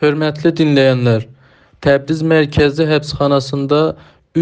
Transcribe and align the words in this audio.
Hörmətli 0.00 0.48
dinləyənlər, 0.56 1.24
Təbriz 1.84 2.22
Mərkəzi 2.24 2.86
Həbsxanasında 2.88 3.80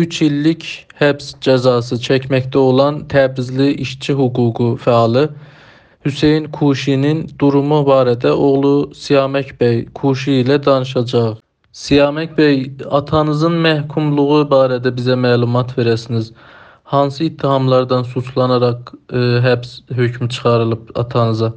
3 0.01 0.19
illik 0.23 0.67
həbs 1.01 1.33
cəzası 1.43 1.97
çəkməkdə 2.05 2.61
olan 2.63 3.01
Təbrizli 3.11 3.73
işçi 3.85 4.15
hüququ 4.21 4.69
fəalı 4.85 5.25
Hüseyn 6.07 6.47
Kuşinin 6.55 7.25
durumu 7.43 7.81
barədə 7.89 8.31
oğlu 8.31 8.71
Siyamək 8.95 9.51
bəy 9.59 9.81
Kuşi 9.99 10.37
ilə 10.45 10.61
danışacağıq. 10.67 11.41
Siyamək 11.83 12.39
bəy, 12.39 12.63
atanızın 13.01 13.59
məhkumluğu 13.67 14.45
barədə 14.55 14.93
bizə 15.01 15.19
məlumat 15.25 15.75
verəsiniz. 15.81 16.31
Hansı 16.95 17.25
ittihamlardan 17.33 18.07
suçlanaraq 18.13 18.95
e, 19.11 19.25
həbs 19.49 19.75
hökmü 19.91 20.29
çıxarılıb 20.29 20.95
atanıza? 20.95 21.51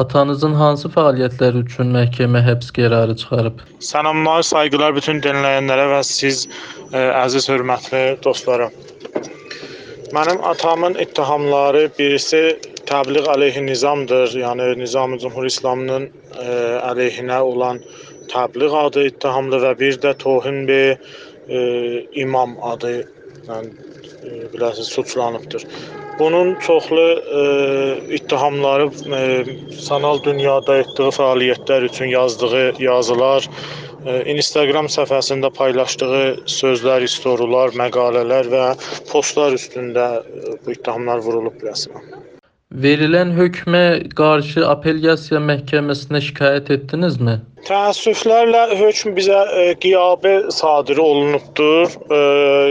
Atanızın 0.00 0.54
hansı 0.56 0.88
fəaliyyətləri 0.88 1.60
üçün 1.66 1.90
məhkəmə 1.92 2.40
həbs 2.46 2.70
qərarı 2.78 3.12
çıxarıb? 3.22 3.58
Salamlar, 3.84 4.40
sayğılar 4.48 4.94
bütün 4.96 5.20
dinləyənlərə 5.20 5.84
və 5.90 5.98
siz 6.08 6.46
ə, 6.46 7.02
əziz 7.18 7.50
hörmətli 7.52 8.00
dostlarım. 8.24 8.72
Mənim 10.16 10.40
atamın 10.48 10.96
ittihamları 11.04 11.84
birisi 11.98 12.40
təbliğ 12.88 13.28
əleyhi 13.34 13.66
nizamdır. 13.66 14.32
Yəni 14.40 14.70
Nizam-ı 14.80 15.20
Cümhur 15.20 15.44
İslamının 15.52 16.08
ə, 16.08 16.48
əleyhinə 16.88 17.44
olan 17.52 17.84
təbliğ 18.32 18.72
adı 18.86 19.06
ittihamdır 19.12 19.66
və 19.66 19.78
bir 19.84 20.00
də 20.06 20.16
tohin 20.24 20.64
be 20.72 20.82
ə, 20.96 21.60
imam 22.24 22.56
adı 22.72 22.94
yəni 23.44 23.76
biləsiz 24.54 24.88
suçlanıbdır. 24.96 25.68
Bunun 26.18 26.54
çoxlu 26.60 27.04
ə, 27.40 27.44
ittihamları 28.18 28.88
ə, 28.92 29.20
sanal 29.80 30.20
dünyada 30.24 30.76
etdiyi 30.82 31.12
fəaliyyətlər 31.16 31.86
üçün 31.88 32.10
yazdığı 32.12 32.82
yazılar, 32.82 33.46
ə, 34.04 34.18
Instagram 34.34 34.90
səhifəsində 34.92 35.52
paylaşdığı 35.56 36.24
sözlər, 36.52 37.06
storylar, 37.08 37.72
məqalələr 37.80 38.50
və 38.52 38.66
postlar 39.12 39.56
üstündə 39.56 40.08
ə, 40.20 40.58
bu 40.64 40.76
ittihamlar 40.76 41.24
vurulub 41.24 41.64
rəsmən. 41.64 42.12
Verilən 42.72 43.34
hökmə 43.36 43.84
qarşı 44.16 44.62
apellyasiya 44.64 45.40
məhkəməsinə 45.44 46.22
şikayət 46.28 46.70
etdinizmi? 46.76 47.34
Təəssüflərlə 47.62 48.60
hökm 48.74 49.12
bizə 49.14 49.38
e, 49.54 49.66
qiyabi 49.82 50.32
sadir 50.50 50.98
olunubdur. 50.98 51.92
E, 52.10 52.18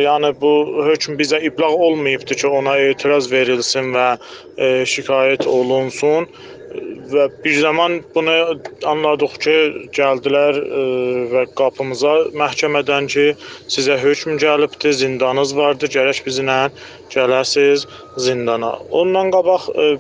yəni 0.04 0.34
bu 0.42 0.52
hökm 0.90 1.16
bizə 1.22 1.40
ibləğ 1.48 1.70
olmayıbdır 1.88 2.42
ki, 2.42 2.48
ona 2.60 2.74
etiraz 2.90 3.30
verilsin 3.32 3.94
və 3.96 4.08
e, 4.58 4.72
şikayət 4.94 5.48
olunsun. 5.48 6.28
Və 7.12 7.30
bir 7.44 7.56
zaman 7.64 7.98
bunu 8.16 8.36
anladıq 8.88 9.40
ki, 9.46 9.56
gəldilər 9.96 10.60
e, 10.60 10.86
və 11.32 11.48
qapımıza 11.56 12.14
məhkəmədən 12.44 13.08
ki, 13.16 13.28
sizə 13.72 13.96
hökm 14.04 14.36
gəlibdi, 14.44 14.92
zindanınız 15.04 15.56
vardı, 15.56 15.88
gərək 15.96 16.26
bizlə 16.28 16.66
gələsiz 17.16 17.88
zindana. 18.28 18.76
Ondan 18.92 19.32
qabaq 19.36 19.72
e, 19.72 19.94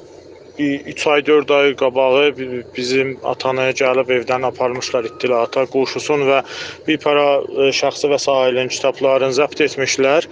3 0.59 1.07
ay 1.07 1.25
4 1.25 1.52
ay 1.52 1.75
qabağı 1.75 2.38
bi- 2.38 2.63
bizim 2.77 3.17
atanaya 3.23 3.71
gəlib 3.71 4.09
evdən 4.17 4.45
aparmışlar 4.49 5.08
ittilata 5.09 5.66
qoşusun 5.66 6.25
və 6.27 6.41
bir 6.88 6.97
para 7.05 7.27
e, 7.39 7.69
şəxsi 7.81 8.11
vəsailin 8.11 8.69
kitablarını 8.73 9.38
zəbt 9.39 9.63
etmişlər. 9.67 10.27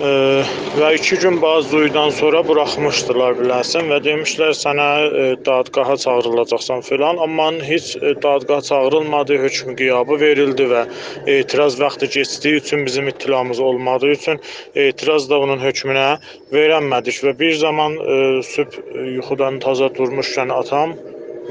E, 0.00 0.10
və 0.80 0.94
2 0.96 1.16
gün 1.20 1.34
bazduydan 1.42 2.08
sonra 2.16 2.40
buraxmışdılar 2.48 3.34
biləsən 3.36 3.90
və 3.92 3.98
demişlər 4.06 4.54
sənə 4.56 4.86
e, 5.04 5.26
dadqaha 5.44 5.96
çağırılacaqsan 6.04 6.80
filan, 6.86 7.20
amma 7.26 7.50
heç 7.68 7.90
e, 7.96 8.14
dadqaha 8.22 8.64
çağırılmadı, 8.70 9.36
hökm 9.44 9.76
qiyabı 9.76 10.20
verildi 10.24 10.70
və 10.72 10.86
etiraz 11.36 11.76
vaxtı 11.80 12.08
keçdiyi 12.16 12.62
üçün 12.62 12.86
bizim 12.86 13.12
ittilamız 13.12 13.60
olmadığı 13.60 14.16
üçün 14.16 14.40
etiraz 14.74 15.30
da 15.30 15.38
onun 15.44 15.60
hökmünə 15.60 16.08
verənmədik 16.56 17.20
və 17.28 17.36
bir 17.44 17.54
zaman 17.66 18.00
e, 18.00 18.42
sübh 18.54 18.80
yuxudan 19.20 19.60
taza 19.60 19.92
durmuşkən 20.00 20.56
atam 20.62 20.96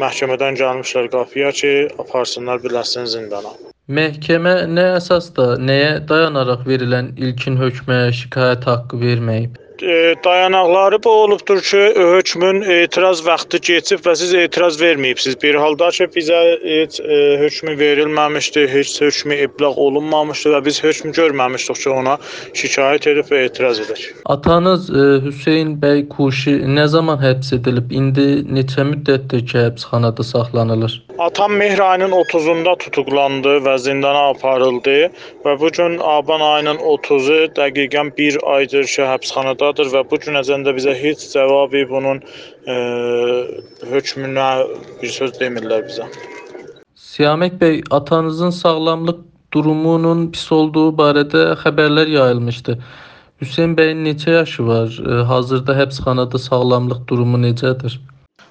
məhkəmədən 0.02 0.58
gəlmişlər 0.58 1.14
qapıya 1.14 1.52
ki, 1.52 1.74
aparsınlar 2.02 2.66
biləsin 2.66 3.06
zindana. 3.06 3.69
Məhkəmə 3.98 4.52
nə 4.74 4.84
əsasda, 4.98 5.46
nəyə 5.70 5.88
dayanaraq 6.12 6.62
verilən 6.72 7.10
ilkin 7.28 7.58
hökmə 7.64 7.98
şikayət 8.20 8.70
haqqı 8.72 9.02
verməyib? 9.06 9.58
E, 9.84 10.16
dayanaqları 10.24 11.04
bu 11.04 11.10
olubdur 11.10 11.62
ki, 11.62 11.94
hökmün 11.96 12.62
etiraz 12.62 13.26
vaxtı 13.28 13.60
keçib 13.60 14.04
və 14.06 14.16
siz 14.16 14.34
etiraz 14.34 14.82
verməyibsiz. 14.82 15.38
Bir 15.42 15.56
halda 15.56 15.90
ki, 15.90 16.08
bizə 16.16 16.40
heç 16.64 17.00
e, 17.00 17.20
hökmü 17.40 17.76
verilməmişdi, 17.80 18.68
heç 18.68 19.02
hökmü 19.02 19.38
ibləğ 19.46 19.74
olunmamışdı 19.86 20.54
və 20.56 20.64
biz 20.66 20.84
hökm 20.84 21.14
görməmişdik 21.16 21.80
ki, 21.84 21.90
ona 21.90 22.18
şikayət 22.54 23.10
edib 23.14 23.32
və 23.32 23.44
etiraz 23.48 23.80
edək. 23.86 24.04
Atanız 24.26 24.90
e, 24.90 25.06
Hüseyn 25.28 25.78
bəy 25.84 26.08
Kuşi 26.12 26.58
nə 26.78 26.88
zaman 26.88 27.22
həbs 27.24 27.54
edilib? 27.60 27.92
İndi 27.92 28.28
neçə 28.60 28.84
müddətdir 28.92 29.46
ki, 29.46 29.58
həbsxanada 29.68 30.24
saxlanılır? 30.24 31.00
Atam 31.20 31.54
mehr 31.54 31.80
ayının 31.80 32.12
30-unda 32.16 32.78
tutuklandı 32.80 33.58
və 33.66 33.78
zindana 33.80 34.30
aparıldı 34.34 35.00
və 35.46 35.56
bu 35.60 35.72
gün 35.76 35.98
aban 36.04 36.42
ayının 36.42 36.78
30-u 36.78 37.40
dəqiqən 37.58 38.12
1 38.18 38.38
aydır 38.56 38.84
ki, 38.84 39.02
həbsxanadadır 39.70 39.92
və 39.94 40.10
bu 40.10 40.18
günəcən 40.18 40.66
də 40.66 40.74
bizə 40.76 40.94
heç 40.94 41.34
cavabı 41.34 41.86
bunun 41.90 42.22
e, 42.68 42.76
hökmünə 43.92 44.66
bir 45.02 45.10
söz 45.10 45.32
demirlər 45.40 45.86
bizə. 45.88 46.08
Siyamək 46.96 47.60
bəy, 47.60 47.82
atanızın 47.92 48.52
sağlamlıq 48.52 49.20
durumunun 49.54 50.32
pis 50.32 50.52
olduğu 50.52 50.92
barədə 50.96 51.56
xəbərlər 51.64 52.08
yayılmışdı. 52.08 52.80
Hüseyn 53.42 53.76
bəyin 53.76 54.04
neçə 54.04 54.32
yaşı 54.42 54.66
var? 54.68 54.90
Hazırda 55.28 55.74
həbsxanada 55.74 56.38
sağlamlıq 56.38 57.08
durumu 57.08 57.38
necədir? 57.38 58.00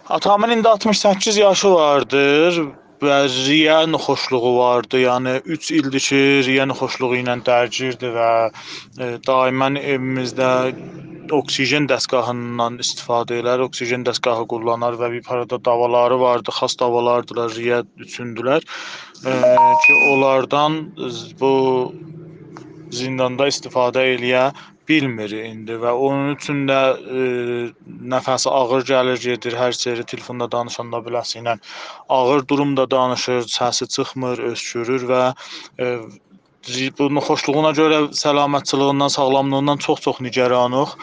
Atamın 0.08 0.50
indi 0.50 0.68
68 0.68 1.36
yaşı 1.36 1.70
vardır 1.70 2.62
və 3.02 3.18
riya 3.46 3.82
xoşluğu 3.86 4.58
vardı. 4.58 4.98
Yəni 5.02 5.40
3 5.44 5.70
ildir 5.70 6.00
ki, 6.00 6.20
riya 6.46 6.66
xoşluğu 6.80 7.14
ilə 7.22 7.38
dərgirdir 7.46 8.14
və 8.14 8.30
daimən 9.26 9.78
evimizdə 9.78 10.50
oksigen 11.34 11.88
dəstgahından 11.90 12.78
istifadə 12.82 13.38
elər, 13.42 13.62
oksigen 13.66 14.04
dəstgahı 14.06 14.46
kullanar 14.50 14.98
və 15.00 15.10
bir 15.16 15.22
parada 15.26 15.58
davaları 15.64 16.20
vardı, 16.20 16.54
xas 16.60 16.78
davalardılar, 16.80 17.54
riya 17.56 17.82
üçündülər. 17.98 18.64
E, 19.26 19.36
ki 19.84 19.98
onlardan 20.12 20.80
bu 21.40 21.52
zindanda 22.94 23.48
istifadə 23.50 24.04
eləyə 24.14 24.50
bilmir 24.88 25.32
indi 25.36 25.76
və 25.82 25.90
onun 25.92 26.30
üçün 26.36 26.62
də 26.68 26.78
e, 26.96 27.24
nəfəsi 28.14 28.48
ağır 28.48 28.86
gəlir, 28.88 29.20
gedir, 29.20 29.56
hər 29.58 29.76
şeyi 29.76 30.06
telefonda 30.08 30.48
danışanda 30.52 31.02
biləsinə 31.04 31.58
ağır 32.08 32.46
durumda 32.48 32.88
danışır, 32.90 33.44
səsi 33.52 33.88
çıxmır, 33.96 34.40
öskürür 34.52 35.04
və 35.10 35.22
e, 35.78 35.92
bunun 36.98 37.22
xoşluğuna 37.24 37.72
görə 37.76 37.98
səlamətçiliyindən, 38.16 39.10
sağlamlığından 39.14 39.76
çox-çox 39.84 40.20
nigaranıq. 40.20 40.94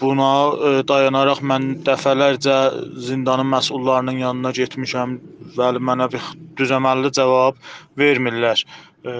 Buna 0.00 0.30
e, 0.52 0.70
dayanaraq 0.88 1.42
mən 1.46 1.68
dəfələrcə 1.86 2.56
zindanın 3.08 3.46
məsullarının 3.52 4.18
yanına 4.18 4.50
getmişəm. 4.56 5.18
Bəli, 5.56 5.82
mənə 5.90 6.08
bir 6.12 6.24
düzəməlli 6.58 7.12
cavab 7.14 7.60
vermirlər. 7.98 8.64
E, 9.02 9.12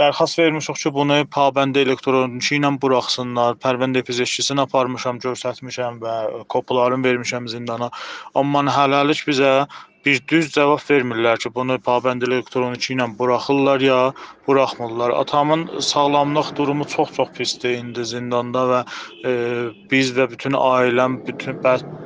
dərxəst 0.00 0.38
vermişik 0.40 0.80
ki, 0.82 0.92
bunu 0.96 1.20
pabəndə 1.36 1.84
elektroniki 1.84 2.56
ilə 2.58 2.72
buraxsınlar. 2.80 3.58
Pərvəndə 3.64 4.04
fizikçisinə 4.06 4.64
aparmışam, 4.68 5.20
göstərmişəm 5.24 6.00
və 6.04 6.14
kopyalarını 6.52 7.04
vermişəm 7.08 7.48
zindana. 7.52 7.90
Amma 8.34 8.64
hələlik 8.78 9.26
bizə 9.28 9.66
bir 10.04 10.20
düz 10.28 10.52
cavab 10.52 10.82
vermirlər 10.90 11.40
ki, 11.42 11.50
bunu 11.54 11.78
pabənd 11.88 12.26
elektroniki 12.28 12.94
ilə 12.94 13.08
buraxırlar 13.18 13.80
ya 13.80 14.00
buraxmırlar. 14.46 15.10
Atamın 15.10 15.68
sağlamlıq 15.80 16.56
durumu 16.56 16.84
çox-çox 16.84 17.28
pisdir 17.38 17.78
indi 17.78 18.04
zindanda 18.04 18.64
və 18.70 18.80
e, 19.24 19.32
biz 19.90 20.12
və 20.16 20.30
bütün 20.30 20.52
ailəm 20.52 21.20
bütün 21.26 21.60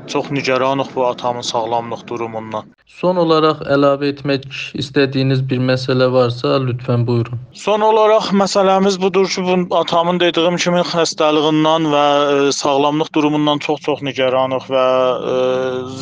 çox 0.08 0.30
nigaranıq 0.30 0.94
bu 0.94 1.06
atamın 1.06 1.40
sağlamlıq 1.40 2.06
durumundan. 2.06 2.64
Son 2.86 3.16
olaraq 3.20 3.60
əlavə 3.74 4.08
etmək 4.12 4.46
istədiyiniz 4.80 5.42
bir 5.50 5.60
məsələ 5.62 6.08
varsa, 6.12 6.56
lütfən 6.64 7.04
buyurun. 7.06 7.38
Son 7.52 7.84
olaraq 7.84 8.30
məsələmiz 8.42 8.96
budur 9.02 9.28
ki, 9.28 9.44
bu 9.44 9.76
atamın 9.76 10.20
dediyim 10.20 10.56
kimi 10.56 10.82
xəstəliyindən 10.92 11.90
və 11.92 12.06
e, 12.32 12.52
sağlamlıq 12.52 13.12
durumundan 13.14 13.62
çox-çox 13.66 14.02
nigaranıq 14.08 14.70
və 14.72 14.86
e, 15.34 15.36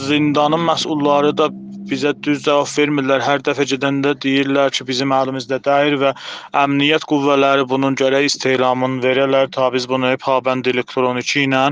zindanın 0.07 0.63
məsulları 0.71 1.37
da 1.39 1.51
bizə 1.91 2.13
düz 2.27 2.45
cavab 2.47 2.69
vermirlər. 2.73 3.23
Hər 3.25 3.45
dəfə 3.47 3.67
gedəndə 3.73 4.15
deyirlər 4.25 4.75
ki, 4.75 4.87
bizim 4.89 5.15
əlimizdə 5.15 5.59
deyil 5.67 5.99
və 6.03 6.13
əmniyyət 6.63 7.07
qüvvələri 7.11 7.67
bunun 7.71 7.97
gərək 7.99 8.29
istelamını 8.31 9.03
verərlər. 9.05 9.51
Ta 9.55 9.71
biz 9.75 9.89
bunu 9.91 10.13
pabənd 10.23 10.69
elektroniki 10.73 11.47
ilə 11.47 11.65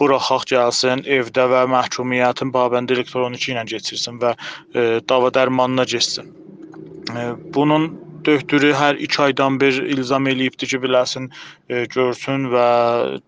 buraxaq 0.00 0.48
gəlsin 0.52 1.04
evdə 1.18 1.46
və 1.54 1.64
məhkumiyyətin 1.74 2.52
pabənd 2.54 2.92
elektroniki 2.96 3.54
ilə 3.54 3.66
keçirsin 3.72 4.20
və 4.22 4.34
e, 4.34 5.00
dava 5.08 5.32
dərmanına 5.34 5.86
getsin. 5.94 6.30
E, 7.14 7.30
Bunun 7.54 7.90
döktürü 8.24 8.72
hər 8.76 8.98
2 9.06 9.22
aydan 9.22 9.58
bir 9.60 9.80
ilzam 9.94 10.26
eləyibdi 10.30 10.68
ki, 10.72 10.80
biləsin, 10.82 11.30
e, 11.68 11.84
görsün 11.94 12.48
və 12.52 12.68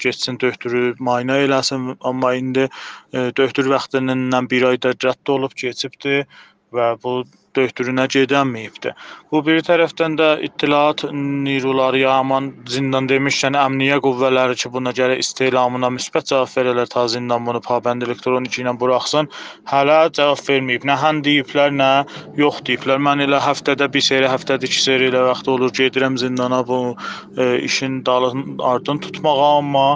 getsin 0.05 0.39
döktürü 0.43 0.94
müayinə 1.00 1.41
eləsin, 1.47 1.93
amma 2.00 2.35
indi 2.39 2.69
e, 2.69 3.31
döktür 3.37 3.71
vaxtından 3.73 4.50
1 4.50 4.69
ayda 4.73 4.94
rədd 5.06 5.35
olub 5.37 5.56
keçibdi 5.65 6.25
və 6.73 6.89
bu 7.03 7.23
döktürünə 7.57 8.07
gedənməyibdi. 8.13 8.93
Bu 9.33 9.41
bir 9.47 9.61
tərəfdən 9.67 10.17
də 10.21 10.29
İttilaat 10.47 11.05
niruları 11.13 12.01
ya 12.03 12.15
aman 12.23 12.51
zindan 12.75 13.09
demişkən 13.11 13.59
əmniyyə 13.61 13.99
qüvvələri 14.05 14.57
ki, 14.63 14.71
buna 14.73 14.95
gərək 14.97 15.21
istelamına 15.25 15.91
müsbət 15.97 16.31
cavab 16.33 16.53
verələr 16.57 16.89
ta 16.95 17.05
zindan 17.13 17.45
bunu 17.49 17.61
pabənd 17.67 18.07
elektronik 18.07 18.57
ilə 18.63 18.75
buraxsın. 18.81 19.29
Hələ 19.73 19.99
cavab 20.17 20.41
verməyib. 20.49 20.87
Nə 20.89 20.97
hən 21.05 21.23
deyiblər, 21.27 21.77
nə 21.83 21.91
yox 22.41 22.63
deyiblər. 22.69 23.03
Mən 23.09 23.27
elə 23.27 23.43
həftədə 23.45 23.91
bir 23.93 24.07
seri, 24.09 24.31
həftədə 24.33 24.69
iki 24.69 24.81
seri 24.87 25.11
elə 25.13 25.27
vaxt 25.29 25.53
olur 25.53 25.77
gedirəm 25.77 26.17
zindana 26.21 26.63
bu 26.67 26.81
e, 27.37 27.59
işin 27.69 28.01
dalın 28.07 28.59
ardını 28.73 29.09
tutmağa, 29.09 29.59
amma 29.59 29.89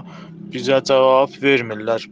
bizə 0.53 0.79
cavab 0.85 1.33
vermirlər. 1.43 2.05